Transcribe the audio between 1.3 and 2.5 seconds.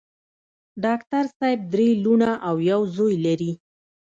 صېب درې لوڼه